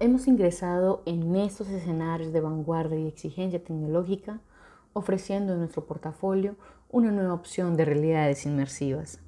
hemos 0.00 0.28
ingresado 0.28 1.02
en 1.06 1.34
estos 1.34 1.68
escenarios 1.68 2.32
de 2.32 2.40
vanguardia 2.40 2.98
y 2.98 3.08
exigencia 3.08 3.62
tecnológica, 3.62 4.40
ofreciendo 4.92 5.52
en 5.52 5.60
nuestro 5.60 5.86
portafolio 5.86 6.56
una 6.90 7.10
nueva 7.10 7.34
opción 7.34 7.76
de 7.76 7.84
realidades 7.84 8.46
inmersivas. 8.46 9.20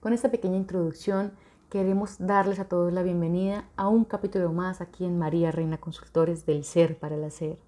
Con 0.00 0.12
esta 0.12 0.30
pequeña 0.30 0.56
introducción, 0.56 1.32
queremos 1.68 2.16
darles 2.18 2.58
a 2.58 2.68
todos 2.68 2.92
la 2.92 3.02
bienvenida 3.02 3.68
a 3.76 3.88
un 3.88 4.04
capítulo 4.04 4.52
más 4.52 4.80
aquí 4.80 5.04
en 5.04 5.18
María 5.18 5.52
Reina 5.52 5.78
Consultores 5.78 6.46
del 6.46 6.64
Ser 6.64 6.98
para 6.98 7.14
el 7.14 7.24
Hacer. 7.24 7.58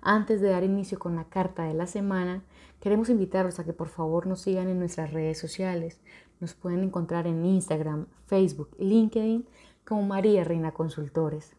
Antes 0.00 0.40
de 0.40 0.50
dar 0.50 0.64
inicio 0.64 0.98
con 0.98 1.14
la 1.14 1.24
carta 1.24 1.62
de 1.62 1.74
la 1.74 1.86
semana, 1.86 2.42
queremos 2.80 3.08
invitarlos 3.08 3.60
a 3.60 3.64
que 3.64 3.72
por 3.72 3.88
favor 3.88 4.26
nos 4.26 4.40
sigan 4.40 4.68
en 4.68 4.80
nuestras 4.80 5.12
redes 5.12 5.38
sociales. 5.38 6.00
Nos 6.40 6.54
pueden 6.54 6.82
encontrar 6.82 7.28
en 7.28 7.44
Instagram, 7.44 8.06
Facebook 8.26 8.70
LinkedIn 8.78 9.46
como 9.84 10.02
María 10.02 10.44
Reina 10.44 10.72
Consultores. 10.72 11.54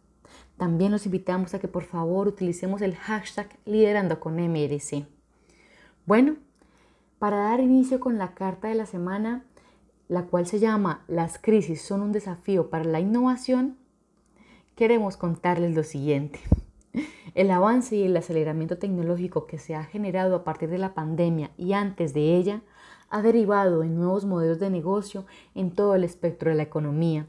También 0.58 0.92
los 0.92 1.06
invitamos 1.06 1.54
a 1.54 1.60
que 1.60 1.68
por 1.68 1.84
favor 1.84 2.28
utilicemos 2.28 2.82
el 2.82 2.96
hashtag 2.96 3.50
liderando 3.66 4.20
con 4.20 4.36
MRC. 4.36 5.06
Bueno, 6.06 6.36
para 7.20 7.38
dar 7.38 7.60
inicio 7.60 8.00
con 8.00 8.18
la 8.18 8.34
carta 8.34 8.68
de 8.68 8.76
la 8.76 8.86
semana, 8.86 9.46
la 10.08 10.24
cual 10.24 10.46
se 10.46 10.60
llama 10.60 11.04
Las 11.08 11.40
crisis 11.40 11.82
son 11.82 12.02
un 12.02 12.12
desafío 12.12 12.70
para 12.70 12.84
la 12.84 13.00
innovación, 13.00 13.78
queremos 14.76 15.18
contarles 15.18 15.76
lo 15.76 15.84
siguiente. 15.84 16.40
El 17.34 17.50
avance 17.50 17.96
y 17.96 18.04
el 18.04 18.16
aceleramiento 18.16 18.78
tecnológico 18.78 19.48
que 19.48 19.58
se 19.58 19.74
ha 19.74 19.84
generado 19.84 20.36
a 20.36 20.44
partir 20.44 20.70
de 20.70 20.78
la 20.78 20.94
pandemia 20.94 21.50
y 21.58 21.74
antes 21.74 22.14
de 22.14 22.36
ella 22.36 22.62
ha 23.10 23.22
derivado 23.22 23.84
en 23.84 23.96
nuevos 23.96 24.26
modelos 24.26 24.60
de 24.60 24.70
negocio 24.70 25.26
en 25.56 25.72
todo 25.72 25.96
el 25.96 26.04
espectro 26.04 26.52
de 26.52 26.58
la 26.58 26.64
economía. 26.64 27.26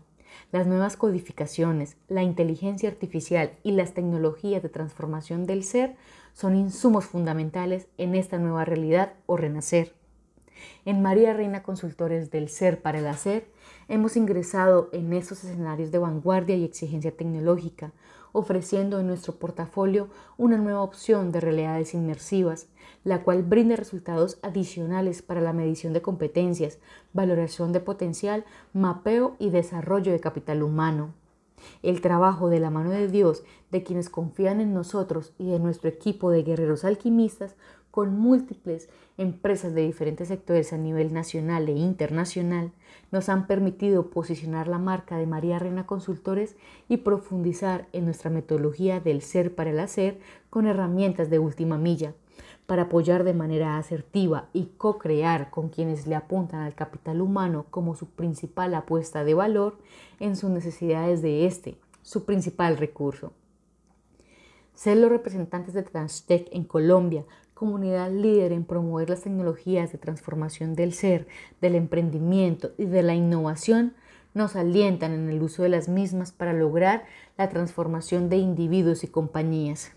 Las 0.53 0.67
nuevas 0.67 0.97
codificaciones, 0.97 1.97
la 2.09 2.23
inteligencia 2.23 2.89
artificial 2.89 3.53
y 3.63 3.73
las 3.73 3.95
tecnologías 3.95 4.63
de 4.63 4.69
transformación 4.69 5.47
del 5.47 5.65
ser 5.65 5.97
son 6.33 6.57
insumos 6.57 7.05
fundamentales 7.05 7.87
en 7.99 8.15
esta 8.15 8.39
nueva 8.39 8.65
realidad 8.65 9.15
o 9.27 9.37
renacer. 9.37 9.95
En 10.85 11.03
María 11.03 11.33
Reina 11.33 11.63
Consultores 11.63 12.31
del 12.31 12.49
Ser 12.49 12.81
para 12.81 12.99
el 12.99 13.07
Hacer 13.07 13.47
hemos 13.89 14.17
ingresado 14.17 14.89
en 14.93 15.13
estos 15.13 15.45
escenarios 15.45 15.91
de 15.91 15.99
vanguardia 15.99 16.57
y 16.57 16.65
exigencia 16.65 17.17
tecnológica, 17.17 17.93
ofreciendo 18.35 18.99
en 18.99 19.07
nuestro 19.07 19.37
portafolio 19.37 20.09
una 20.37 20.59
nueva 20.59 20.83
opción 20.83 21.31
de 21.33 21.41
realidades 21.41 21.95
inmersivas, 21.95 22.67
la 23.05 23.23
cual 23.23 23.45
brinda 23.45 23.77
resultados 23.77 24.39
adicionales 24.43 25.23
para 25.23 25.41
la 25.41 25.53
medición 25.53 25.93
de 25.93 26.03
competencias, 26.03 26.79
valoración 27.13 27.73
de 27.73 27.81
potencial, 27.81 28.45
mapeo 28.73 29.37
y 29.39 29.51
desarrollo 29.51 30.11
de 30.11 30.21
capital 30.21 30.65
humano. 30.65 31.15
El 31.83 32.01
trabajo 32.01 32.51
de 32.51 32.59
la 32.59 32.71
mano 32.71 32.91
de 32.91 33.09
Dios, 33.09 33.45
de 33.71 33.85
quienes 33.85 34.11
confían 34.11 34.61
en 34.61 34.75
nosotros 34.75 35.33
y 35.39 35.51
de 35.51 35.61
nuestro 35.61 35.89
equipo 35.89 36.31
de 36.31 36.43
guerreros 36.43 36.85
alquimistas, 36.85 37.55
con 37.95 38.19
múltiples 38.19 38.89
empresas 39.19 39.73
de 39.73 39.83
diferentes 39.83 40.27
sectores 40.27 40.73
a 40.73 40.77
nivel 40.77 41.15
nacional 41.15 41.69
e 41.69 41.77
internacional, 41.77 42.73
nos 43.13 43.29
han 43.29 43.47
permitido 43.47 44.11
posicionar 44.11 44.67
la 44.67 44.81
marca 44.81 45.17
de 45.17 45.29
María 45.29 45.61
Reina 45.61 45.87
Consultores 45.87 46.57
y 46.89 46.97
profundizar 46.97 47.87
en 47.93 48.07
nuestra 48.07 48.31
metodología 48.31 48.99
del 48.99 49.23
ser 49.23 49.55
para 49.55 49.71
el 49.71 49.79
hacer 49.79 50.19
con 50.51 50.67
herramientas 50.67 51.31
de 51.31 51.39
última 51.39 51.79
milla, 51.79 52.15
para 52.67 52.83
apoyar 52.83 53.23
de 53.23 53.33
manera 53.33 53.79
asertiva 53.79 54.49
y 54.53 54.73
co-crear 54.77 55.51
con 55.51 55.69
quienes 55.69 56.09
le 56.09 56.17
apuntan 56.17 56.63
al 56.63 56.75
capital 56.75 57.21
humano 57.21 57.67
como 57.71 57.95
su 57.95 58.11
principal 58.11 58.75
apuesta 58.75 59.23
de 59.23 59.35
valor 59.35 59.79
en 60.19 60.35
sus 60.35 60.51
necesidades 60.51 61.23
de 61.23 61.47
este, 61.47 61.79
su 62.03 62.25
principal 62.25 62.77
recurso. 62.77 63.35
Ser 64.75 64.97
los 64.97 65.11
representantes 65.11 65.73
de 65.73 65.85
Transtech 65.85 66.49
en 66.51 66.65
Colombia 66.65 67.25
comunidad 67.55 68.11
líder 68.11 68.53
en 68.53 68.65
promover 68.65 69.11
las 69.11 69.23
tecnologías 69.23 69.93
de 69.93 69.99
transformación 69.99 70.75
del 70.75 70.93
ser, 70.93 71.27
del 71.61 71.77
emprendimiento 71.77 72.73
y 72.77 72.85
de 72.85 73.03
la 73.03 73.15
innovación, 73.15 73.95
nos 74.35 74.57
alientan 74.57 75.13
en 75.13 75.31
el 75.31 75.43
uso 75.43 75.63
de 75.63 75.69
las 75.69 75.89
mismas 75.89 76.33
para 76.33 76.53
lograr 76.53 77.05
la 77.39 77.49
transformación 77.49 78.29
de 78.29 78.37
individuos 78.37 79.05
y 79.05 79.07
compañías. 79.07 79.93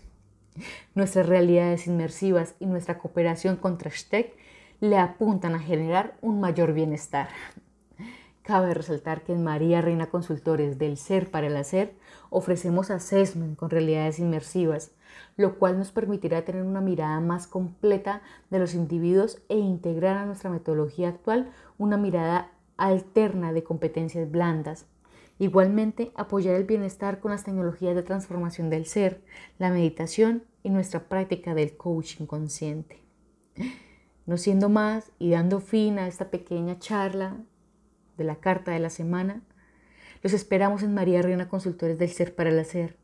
Nuestras 0.94 1.26
realidades 1.26 1.86
inmersivas 1.86 2.54
y 2.60 2.66
nuestra 2.66 2.98
cooperación 2.98 3.56
con 3.56 3.78
Trashtech 3.78 4.34
le 4.80 4.96
apuntan 4.96 5.54
a 5.54 5.60
generar 5.60 6.16
un 6.20 6.40
mayor 6.40 6.72
bienestar. 6.72 7.28
Cabe 8.42 8.72
resaltar 8.72 9.24
que 9.24 9.32
en 9.32 9.44
María 9.44 9.82
Reina 9.82 10.06
Consultores 10.06 10.78
del 10.78 10.96
Ser 10.96 11.30
para 11.30 11.48
el 11.48 11.56
Hacer 11.56 11.94
ofrecemos 12.30 12.90
assessment 12.90 13.58
con 13.58 13.70
realidades 13.70 14.18
inmersivas, 14.20 14.92
lo 15.36 15.58
cual 15.58 15.78
nos 15.78 15.92
permitirá 15.92 16.44
tener 16.44 16.62
una 16.62 16.80
mirada 16.80 17.20
más 17.20 17.46
completa 17.46 18.22
de 18.50 18.58
los 18.58 18.74
individuos 18.74 19.42
e 19.48 19.56
integrar 19.56 20.16
a 20.16 20.26
nuestra 20.26 20.50
metodología 20.50 21.08
actual 21.08 21.50
una 21.78 21.96
mirada 21.96 22.50
alterna 22.76 23.52
de 23.52 23.64
competencias 23.64 24.30
blandas. 24.30 24.86
Igualmente, 25.38 26.10
apoyar 26.16 26.56
el 26.56 26.64
bienestar 26.64 27.20
con 27.20 27.30
las 27.30 27.44
tecnologías 27.44 27.94
de 27.94 28.02
transformación 28.02 28.70
del 28.70 28.86
ser, 28.86 29.22
la 29.58 29.70
meditación 29.70 30.44
y 30.62 30.70
nuestra 30.70 31.08
práctica 31.08 31.54
del 31.54 31.76
coaching 31.76 32.26
consciente. 32.26 33.00
No 34.26 34.36
siendo 34.36 34.68
más 34.68 35.10
y 35.18 35.30
dando 35.30 35.60
fin 35.60 35.98
a 35.98 36.08
esta 36.08 36.30
pequeña 36.30 36.78
charla 36.78 37.36
de 38.16 38.24
la 38.24 38.36
carta 38.36 38.72
de 38.72 38.80
la 38.80 38.90
semana, 38.90 39.42
los 40.22 40.32
esperamos 40.32 40.82
en 40.82 40.94
María 40.94 41.22
Reina 41.22 41.48
Consultores 41.48 41.98
del 41.98 42.10
Ser 42.10 42.34
para 42.34 42.50
el 42.50 42.58
Hacer, 42.58 42.96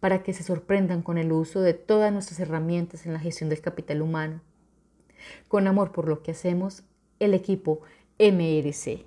para 0.00 0.22
que 0.22 0.32
se 0.32 0.42
sorprendan 0.42 1.02
con 1.02 1.18
el 1.18 1.32
uso 1.32 1.60
de 1.60 1.74
todas 1.74 2.12
nuestras 2.12 2.40
herramientas 2.40 3.06
en 3.06 3.12
la 3.12 3.20
gestión 3.20 3.50
del 3.50 3.60
capital 3.60 4.02
humano. 4.02 4.40
Con 5.48 5.66
amor 5.66 5.92
por 5.92 6.08
lo 6.08 6.22
que 6.22 6.30
hacemos, 6.30 6.82
el 7.18 7.34
equipo 7.34 7.80
MRC. 8.18 9.04